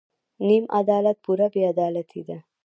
[0.47, 2.37] نیم عدالت پوره بې عدالتي ده.